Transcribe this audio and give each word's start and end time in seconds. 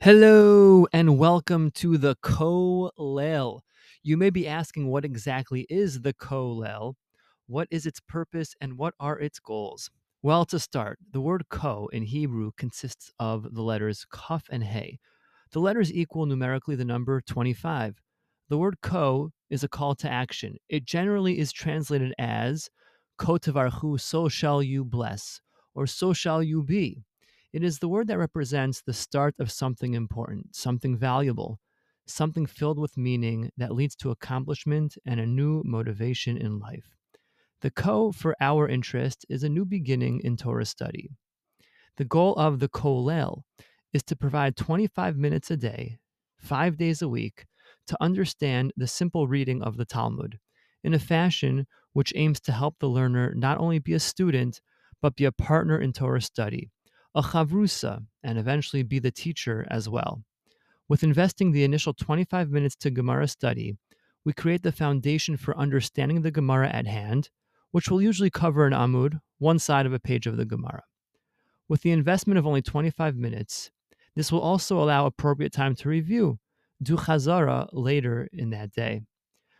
Hello 0.00 0.86
and 0.92 1.18
welcome 1.18 1.70
to 1.72 1.96
the 1.96 2.16
Kollel. 2.16 3.60
You 4.02 4.16
may 4.16 4.30
be 4.30 4.46
asking 4.46 4.86
what 4.88 5.06
exactly 5.06 5.66
is 5.70 6.02
the 6.02 6.12
Kollel? 6.12 6.94
What 7.46 7.66
is 7.70 7.86
its 7.86 7.98
purpose 8.00 8.54
and 8.60 8.76
what 8.76 8.94
are 9.00 9.18
its 9.18 9.40
goals? 9.40 9.90
Well, 10.22 10.44
to 10.44 10.60
start, 10.60 10.98
the 11.10 11.20
word 11.20 11.46
ko 11.48 11.88
in 11.92 12.04
Hebrew 12.04 12.52
consists 12.56 13.10
of 13.18 13.54
the 13.54 13.62
letters 13.62 14.06
kaf 14.12 14.44
and 14.50 14.62
he. 14.62 15.00
The 15.52 15.60
letters 15.60 15.92
equal 15.92 16.26
numerically 16.26 16.76
the 16.76 16.84
number 16.84 17.20
25. 17.22 17.96
The 18.48 18.58
word 18.58 18.76
ko 18.82 19.32
is 19.50 19.64
a 19.64 19.68
call 19.68 19.94
to 19.96 20.10
action. 20.10 20.58
It 20.68 20.84
generally 20.84 21.38
is 21.38 21.52
translated 21.52 22.14
as 22.18 22.68
ko 23.16 23.38
tevarchu, 23.38 23.98
so 23.98 24.28
shall 24.28 24.62
you 24.62 24.84
bless, 24.84 25.40
or 25.74 25.86
so 25.86 26.12
shall 26.12 26.42
you 26.42 26.62
be. 26.62 27.02
It 27.52 27.62
is 27.62 27.78
the 27.78 27.88
word 27.88 28.08
that 28.08 28.18
represents 28.18 28.82
the 28.82 28.92
start 28.92 29.34
of 29.38 29.50
something 29.50 29.94
important, 29.94 30.54
something 30.54 30.96
valuable, 30.96 31.58
something 32.06 32.46
filled 32.46 32.78
with 32.78 32.96
meaning 32.96 33.50
that 33.56 33.74
leads 33.74 33.96
to 33.96 34.10
accomplishment 34.10 34.96
and 35.06 35.20
a 35.20 35.26
new 35.26 35.62
motivation 35.64 36.36
in 36.36 36.58
life. 36.58 36.96
The 37.62 37.70
ko 37.70 38.12
for 38.12 38.36
our 38.40 38.68
interest 38.68 39.24
is 39.28 39.42
a 39.42 39.48
new 39.48 39.64
beginning 39.64 40.20
in 40.22 40.36
Torah 40.36 40.66
study. 40.66 41.10
The 41.96 42.04
goal 42.04 42.34
of 42.34 42.58
the 42.58 42.68
kollel 42.68 43.42
is 43.92 44.02
to 44.04 44.16
provide 44.16 44.56
25 44.56 45.16
minutes 45.16 45.50
a 45.50 45.56
day, 45.56 45.96
five 46.36 46.76
days 46.76 47.00
a 47.00 47.08
week, 47.08 47.46
to 47.86 47.96
understand 48.00 48.72
the 48.76 48.86
simple 48.86 49.26
reading 49.26 49.62
of 49.62 49.76
the 49.76 49.86
Talmud 49.86 50.38
in 50.84 50.92
a 50.94 50.98
fashion 50.98 51.66
which 51.94 52.12
aims 52.14 52.40
to 52.40 52.52
help 52.52 52.78
the 52.78 52.88
learner 52.88 53.32
not 53.34 53.58
only 53.58 53.78
be 53.78 53.94
a 53.94 54.00
student, 54.00 54.60
but 55.00 55.16
be 55.16 55.24
a 55.24 55.32
partner 55.32 55.80
in 55.80 55.92
Torah 55.92 56.20
study, 56.20 56.70
a 57.16 57.22
chavrusa, 57.22 58.04
and 58.22 58.38
eventually 58.38 58.82
be 58.82 58.98
the 58.98 59.10
teacher 59.10 59.66
as 59.70 59.88
well. 59.88 60.22
With 60.86 61.02
investing 61.02 61.50
the 61.50 61.64
initial 61.64 61.94
25 61.94 62.50
minutes 62.50 62.76
to 62.76 62.90
Gemara 62.90 63.26
study, 63.26 63.78
we 64.24 64.34
create 64.34 64.62
the 64.62 64.70
foundation 64.70 65.38
for 65.38 65.56
understanding 65.56 66.20
the 66.20 66.30
Gemara 66.30 66.68
at 66.68 66.86
hand, 66.86 67.30
which 67.70 67.88
will 67.88 68.02
usually 68.02 68.28
cover 68.28 68.66
an 68.66 68.74
Amud, 68.74 69.20
one 69.38 69.58
side 69.58 69.86
of 69.86 69.94
a 69.94 69.98
page 69.98 70.26
of 70.26 70.36
the 70.36 70.44
Gemara. 70.44 70.82
With 71.68 71.80
the 71.80 71.90
investment 71.90 72.38
of 72.38 72.46
only 72.46 72.60
25 72.60 73.16
minutes, 73.16 73.70
this 74.14 74.30
will 74.30 74.40
also 74.40 74.78
allow 74.78 75.06
appropriate 75.06 75.52
time 75.52 75.74
to 75.76 75.88
review, 75.88 76.38
do 76.82 76.96
chazara 76.96 77.68
later 77.72 78.28
in 78.32 78.50
that 78.50 78.72
day. 78.72 79.00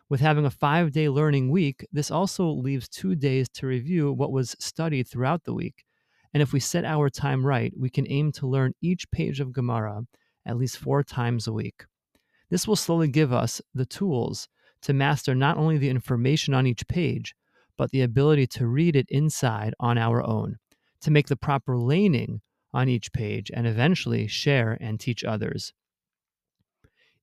With 0.09 0.21
having 0.21 0.45
a 0.45 0.51
five 0.51 0.93
day 0.93 1.09
learning 1.09 1.51
week, 1.51 1.87
this 1.91 2.11
also 2.11 2.49
leaves 2.49 2.89
two 2.89 3.15
days 3.15 3.49
to 3.55 3.67
review 3.67 4.13
what 4.13 4.31
was 4.31 4.55
studied 4.61 5.09
throughout 5.09 5.45
the 5.45 5.55
week. 5.55 5.85
And 6.37 6.43
if 6.43 6.53
we 6.53 6.61
set 6.61 6.85
our 6.85 7.09
time 7.09 7.47
right, 7.47 7.73
we 7.75 7.89
can 7.89 8.07
aim 8.11 8.31
to 8.33 8.47
learn 8.47 8.75
each 8.83 9.11
page 9.11 9.41
of 9.41 9.55
Gemara 9.55 10.03
at 10.45 10.59
least 10.59 10.77
four 10.77 11.03
times 11.03 11.47
a 11.47 11.53
week. 11.55 11.87
This 12.51 12.69
will 12.69 12.77
slowly 12.77 13.09
give 13.09 13.33
us 13.33 13.63
the 13.73 13.87
tools 13.87 14.47
to 14.83 14.93
master 14.93 15.35
not 15.35 15.57
only 15.57 15.79
the 15.79 15.89
information 15.89 16.53
on 16.53 16.67
each 16.67 16.87
page, 16.89 17.35
but 17.79 17.91
the 17.91 18.03
ability 18.03 18.47
to 18.49 18.67
read 18.67 18.97
it 18.97 19.07
inside 19.09 19.73
on 19.81 19.97
our 19.97 20.23
own, 20.27 20.59
to 21.01 21.11
make 21.11 21.29
the 21.29 21.37
proper 21.37 21.75
leining 21.75 22.43
on 22.71 22.87
each 22.87 23.15
page, 23.15 23.51
and 23.55 23.67
eventually 23.67 24.27
share 24.27 24.77
and 24.79 25.01
teach 25.01 25.25
others. 25.25 25.73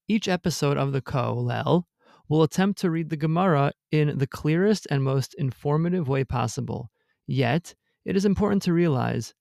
Each 0.07 0.27
episode 0.27 0.77
of 0.77 0.91
the 0.91 1.03
Kollel 1.03 1.83
will 2.27 2.41
attempt 2.41 2.79
to 2.79 2.89
read 2.89 3.11
the 3.11 3.15
Gemara 3.15 3.73
in 3.91 4.17
the 4.17 4.25
clearest 4.25 4.87
and 4.89 5.03
most 5.03 5.35
informative 5.35 6.07
way 6.07 6.23
possible. 6.23 6.89
Yet, 7.27 7.75
it 8.05 8.15
is 8.15 8.25
important 8.25 8.61
to 8.63 8.73
realize 8.73 9.33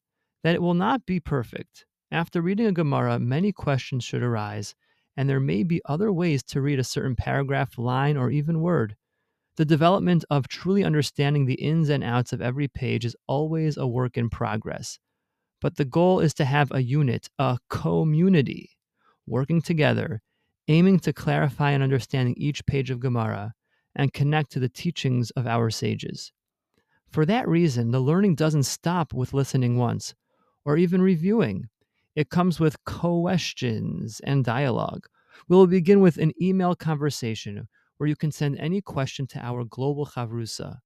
that 0.45 0.55
it 0.55 0.63
will 0.63 0.75
not 0.75 1.07
be 1.07 1.21
perfect. 1.21 1.85
After 2.11 2.43
reading 2.43 2.67
a 2.67 2.73
Gemara, 2.73 3.19
many 3.19 3.53
questions 3.53 4.05
should 4.05 4.23
arise, 4.23 4.75
and 5.17 5.29
there 5.29 5.41
may 5.41 5.63
be 5.63 5.81
other 5.85 6.13
ways 6.13 6.43
to 6.45 6.61
read 6.61 6.79
a 6.79 6.85
certain 6.85 7.17
paragraph, 7.17 7.79
line, 7.79 8.17
or 8.17 8.31
even 8.31 8.61
word. 8.61 8.97
The 9.57 9.65
development 9.65 10.25
of 10.31 10.49
truly 10.49 10.85
understanding 10.85 11.47
the 11.47 11.55
ins 11.55 11.89
and 11.89 12.03
outs 12.03 12.33
of 12.33 12.41
every 12.41 12.69
page 12.69 13.05
is 13.05 13.17
always 13.27 13.77
a 13.77 13.87
work 13.87 14.17
in 14.17 14.31
progress. 14.31 14.99
But 15.61 15.77
the 15.77 15.85
goal 15.85 16.21
is 16.21 16.35
to 16.35 16.45
have 16.45 16.73
a 16.73 16.83
unit, 16.83 17.29
a 17.39 17.59
community, 17.69 18.71
working 19.27 19.63
together, 19.63 20.23
aiming 20.69 21.01
to 21.01 21.13
clarify 21.13 21.71
and 21.73 21.83
understanding 21.83 22.35
each 22.37 22.65
page 22.67 22.91
of 22.91 23.01
Gemara 23.01 23.53
and 23.95 24.13
connect 24.13 24.53
to 24.53 24.61
the 24.61 24.69
teachings 24.69 25.31
of 25.33 25.47
our 25.47 25.71
sages. 25.71 26.33
For 27.13 27.27
that 27.27 27.47
reason, 27.47 27.91
the 27.91 28.01
learning 28.01 28.37
doesn't 28.37 28.63
stop 28.63 29.13
with 29.13 29.35
listening 29.35 29.77
once 29.77 30.15
or 30.65 30.79
even 30.79 31.03
reviewing. 31.03 31.69
It 32.17 32.31
comes 32.31 32.59
with 32.59 32.83
questions 32.85 34.21
and 34.25 34.43
dialogue. 34.43 35.07
We 35.47 35.57
will 35.57 35.67
begin 35.67 36.01
with 36.01 36.17
an 36.17 36.33
email 36.41 36.75
conversation 36.75 37.69
where 37.99 38.09
you 38.09 38.17
can 38.17 38.33
send 38.33 38.59
any 38.59 38.81
question 38.81 39.27
to 39.29 39.39
our 39.41 39.65
global 39.65 40.07
chavrusa, 40.07 40.79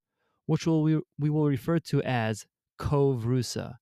which 0.47 0.67
will 0.67 0.83
we, 0.83 0.99
we 1.17 1.29
will 1.29 1.45
refer 1.47 1.79
to 1.79 2.03
as 2.03 2.45
kovrusa. 2.77 3.75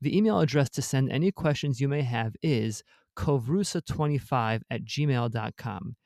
The 0.00 0.16
email 0.16 0.38
address 0.38 0.70
to 0.70 0.82
send 0.82 1.10
any 1.10 1.32
questions 1.32 1.80
you 1.80 1.88
may 1.88 2.02
have 2.02 2.36
is 2.42 2.84
kovrusa25 3.16 4.62
at 4.70 4.84
gmail.com. 4.84 5.96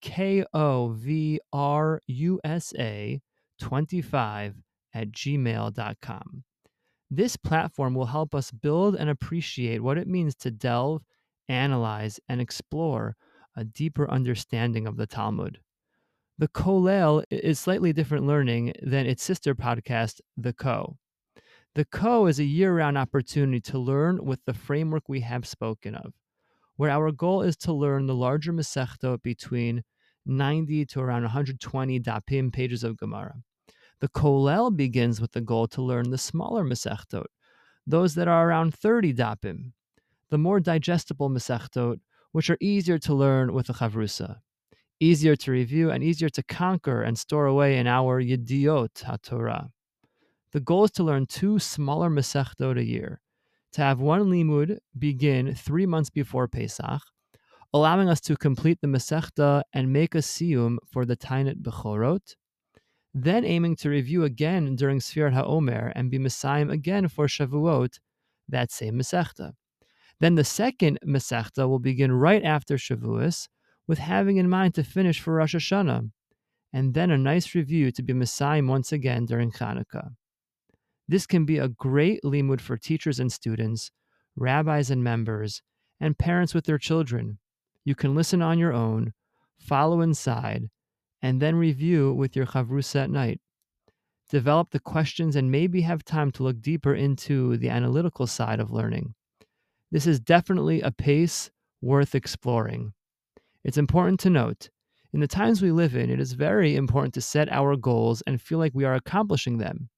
K 0.00 0.44
O 0.54 0.88
V 0.90 1.40
R 1.52 2.00
U 2.06 2.40
S 2.44 2.72
A 2.78 3.20
25 3.58 4.54
at 4.94 5.10
gmail.com. 5.10 6.44
This 7.10 7.36
platform 7.36 7.94
will 7.94 8.06
help 8.06 8.34
us 8.34 8.50
build 8.50 8.94
and 8.94 9.10
appreciate 9.10 9.82
what 9.82 9.98
it 9.98 10.06
means 10.06 10.34
to 10.36 10.50
delve, 10.50 11.02
analyze, 11.48 12.20
and 12.28 12.40
explore 12.40 13.16
a 13.56 13.64
deeper 13.64 14.08
understanding 14.08 14.86
of 14.86 14.96
the 14.96 15.06
Talmud. 15.06 15.58
The 16.38 16.48
Kollel 16.48 17.24
is 17.30 17.58
slightly 17.58 17.92
different 17.92 18.26
learning 18.26 18.72
than 18.82 19.06
its 19.06 19.22
sister 19.22 19.54
podcast, 19.54 20.20
The 20.36 20.52
Ko. 20.52 20.96
The 21.74 21.84
Ko 21.84 22.26
is 22.26 22.38
a 22.38 22.44
year 22.44 22.74
round 22.74 22.96
opportunity 22.96 23.60
to 23.62 23.78
learn 23.78 24.24
with 24.24 24.40
the 24.46 24.54
framework 24.54 25.08
we 25.08 25.20
have 25.20 25.46
spoken 25.46 25.94
of, 25.94 26.14
where 26.76 26.90
our 26.90 27.12
goal 27.12 27.42
is 27.42 27.56
to 27.58 27.72
learn 27.72 28.06
the 28.06 28.14
larger 28.14 28.52
Masechta 28.52 29.20
between 29.22 29.82
90 30.26 30.86
to 30.86 31.00
around 31.00 31.22
120 31.22 32.00
dapim 32.00 32.52
pages 32.52 32.84
of 32.84 32.96
Gemara. 32.96 33.34
The 34.00 34.08
Kollel 34.08 34.76
begins 34.76 35.20
with 35.20 35.32
the 35.32 35.40
goal 35.40 35.66
to 35.68 35.82
learn 35.82 36.10
the 36.10 36.18
smaller 36.18 36.64
Masechtot, 36.64 37.26
those 37.86 38.14
that 38.14 38.28
are 38.28 38.48
around 38.48 38.74
30 38.74 39.14
dapim, 39.14 39.72
the 40.30 40.38
more 40.38 40.60
digestible 40.60 41.28
Masechtot, 41.28 42.00
which 42.32 42.50
are 42.50 42.58
easier 42.60 42.98
to 42.98 43.14
learn 43.14 43.52
with 43.52 43.68
a 43.68 43.74
Chavrusa 43.74 44.38
easier 45.00 45.34
to 45.34 45.50
review, 45.50 45.90
and 45.90 46.04
easier 46.04 46.28
to 46.28 46.42
conquer 46.42 47.02
and 47.02 47.18
store 47.18 47.46
away 47.46 47.78
in 47.78 47.86
our 47.86 48.22
Yediot 48.22 49.02
HaTorah. 49.02 49.70
The 50.52 50.60
goal 50.60 50.84
is 50.84 50.90
to 50.92 51.02
learn 51.02 51.26
two 51.26 51.58
smaller 51.58 52.10
Masechtot 52.10 52.78
a 52.78 52.84
year, 52.84 53.20
to 53.72 53.80
have 53.80 54.00
one 54.00 54.30
limud 54.30 54.78
begin 54.98 55.54
three 55.54 55.86
months 55.86 56.10
before 56.10 56.48
Pesach, 56.48 57.00
allowing 57.72 58.08
us 58.08 58.20
to 58.22 58.36
complete 58.36 58.80
the 58.80 58.88
Masechta 58.88 59.62
and 59.72 59.92
make 59.92 60.14
a 60.14 60.18
siyum 60.18 60.76
for 60.92 61.06
the 61.06 61.16
Taanit 61.16 61.62
Bechorot, 61.62 62.36
then 63.14 63.44
aiming 63.44 63.76
to 63.76 63.90
review 63.90 64.24
again 64.24 64.76
during 64.76 65.00
Sfirat 65.00 65.34
HaOmer 65.34 65.92
and 65.94 66.10
be 66.10 66.18
mesayem 66.18 66.70
again 66.70 67.08
for 67.08 67.26
Shavuot, 67.26 67.98
that 68.48 68.70
same 68.70 68.94
Masechta. 68.94 69.52
Then 70.20 70.34
the 70.34 70.44
second 70.44 70.98
Masechta 71.04 71.68
will 71.68 71.78
begin 71.78 72.12
right 72.12 72.44
after 72.44 72.76
Shavuos, 72.76 73.48
with 73.88 73.98
having 73.98 74.36
in 74.36 74.48
mind 74.48 74.74
to 74.74 74.84
finish 74.84 75.20
for 75.20 75.34
Rosh 75.34 75.56
Hashanah, 75.56 76.10
and 76.72 76.94
then 76.94 77.10
a 77.10 77.18
nice 77.18 77.54
review 77.54 77.90
to 77.90 78.02
be 78.02 78.12
mesayem 78.12 78.68
once 78.68 78.92
again 78.92 79.26
during 79.26 79.50
Hanukkah. 79.50 80.10
This 81.08 81.26
can 81.26 81.44
be 81.44 81.58
a 81.58 81.68
great 81.68 82.20
limud 82.22 82.60
for 82.60 82.76
teachers 82.76 83.18
and 83.18 83.32
students, 83.32 83.90
rabbis 84.36 84.90
and 84.90 85.02
members, 85.02 85.62
and 85.98 86.16
parents 86.16 86.54
with 86.54 86.66
their 86.66 86.78
children. 86.78 87.38
You 87.84 87.96
can 87.96 88.14
listen 88.14 88.42
on 88.42 88.58
your 88.60 88.72
own, 88.72 89.12
follow 89.58 90.00
inside, 90.02 90.70
and 91.22 91.40
then 91.40 91.56
review 91.56 92.12
with 92.12 92.36
your 92.36 92.46
chavrusa 92.46 93.04
at 93.04 93.10
night. 93.10 93.40
Develop 94.30 94.70
the 94.70 94.80
questions 94.80 95.36
and 95.36 95.50
maybe 95.50 95.80
have 95.80 96.04
time 96.04 96.30
to 96.32 96.42
look 96.42 96.60
deeper 96.60 96.94
into 96.94 97.56
the 97.56 97.68
analytical 97.68 98.26
side 98.26 98.60
of 98.60 98.70
learning. 98.70 99.14
This 99.90 100.06
is 100.06 100.20
definitely 100.20 100.80
a 100.80 100.92
pace 100.92 101.50
worth 101.82 102.14
exploring. 102.14 102.92
It's 103.64 103.78
important 103.78 104.20
to 104.20 104.30
note 104.30 104.70
in 105.12 105.20
the 105.20 105.26
times 105.26 105.60
we 105.60 105.72
live 105.72 105.96
in, 105.96 106.08
it 106.08 106.20
is 106.20 106.34
very 106.34 106.76
important 106.76 107.14
to 107.14 107.20
set 107.20 107.50
our 107.50 107.74
goals 107.74 108.22
and 108.26 108.40
feel 108.40 108.58
like 108.58 108.74
we 108.74 108.84
are 108.84 108.94
accomplishing 108.94 109.58
them. 109.58 109.88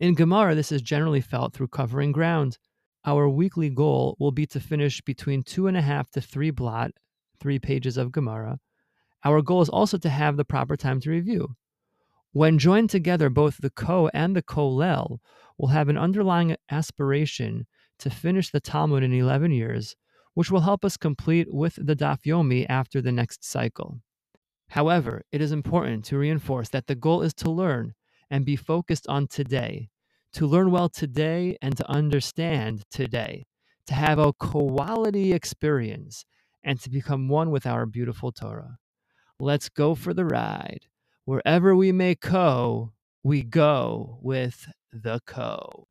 In 0.00 0.14
Gemara, 0.14 0.54
this 0.56 0.72
is 0.72 0.82
generally 0.82 1.20
felt 1.20 1.54
through 1.54 1.68
covering 1.68 2.10
ground. 2.10 2.58
Our 3.04 3.28
weekly 3.28 3.70
goal 3.70 4.16
will 4.18 4.32
be 4.32 4.44
to 4.46 4.58
finish 4.58 5.00
between 5.02 5.44
two 5.44 5.68
and 5.68 5.76
a 5.76 5.82
half 5.82 6.10
to 6.10 6.20
three 6.20 6.50
blatt, 6.50 6.92
three 7.38 7.60
pages 7.60 7.96
of 7.96 8.10
Gemara. 8.10 8.58
Our 9.26 9.42
goal 9.42 9.62
is 9.62 9.68
also 9.68 9.98
to 9.98 10.08
have 10.08 10.36
the 10.36 10.44
proper 10.44 10.76
time 10.76 11.00
to 11.00 11.10
review. 11.10 11.56
When 12.32 12.58
joined 12.58 12.90
together, 12.90 13.28
both 13.28 13.56
the 13.58 13.70
Ko 13.70 14.08
and 14.14 14.36
the 14.36 14.42
Kollel 14.42 15.18
will 15.58 15.68
have 15.68 15.88
an 15.88 15.98
underlying 15.98 16.56
aspiration 16.70 17.66
to 17.98 18.10
finish 18.10 18.50
the 18.50 18.60
Talmud 18.60 19.02
in 19.02 19.12
11 19.12 19.50
years 19.50 19.96
which 20.36 20.50
will 20.50 20.60
help 20.60 20.84
us 20.84 20.98
complete 20.98 21.48
with 21.50 21.78
the 21.80 21.96
Daf 21.96 22.18
Yomi 22.26 22.66
after 22.68 23.00
the 23.00 23.10
next 23.10 23.42
cycle. 23.42 24.00
However, 24.68 25.22
it 25.32 25.40
is 25.40 25.50
important 25.50 26.04
to 26.04 26.18
reinforce 26.18 26.68
that 26.68 26.88
the 26.88 26.94
goal 26.94 27.22
is 27.22 27.32
to 27.34 27.50
learn 27.50 27.94
and 28.30 28.44
be 28.44 28.54
focused 28.54 29.06
on 29.08 29.28
today, 29.28 29.88
to 30.34 30.46
learn 30.46 30.70
well 30.70 30.90
today 30.90 31.56
and 31.62 31.74
to 31.78 31.90
understand 31.90 32.84
today, 32.90 33.46
to 33.86 33.94
have 33.94 34.18
a 34.18 34.34
quality 34.34 35.32
experience, 35.32 36.26
and 36.62 36.78
to 36.82 36.90
become 36.90 37.30
one 37.30 37.50
with 37.50 37.64
our 37.64 37.86
beautiful 37.86 38.30
Torah. 38.30 38.76
Let's 39.38 39.68
go 39.68 39.94
for 39.94 40.14
the 40.14 40.24
ride. 40.24 40.86
Wherever 41.26 41.76
we 41.76 41.92
may 41.92 42.14
go, 42.14 42.92
we 43.22 43.42
go 43.42 44.18
with 44.22 44.68
the 44.92 45.20
Ko. 45.26 45.88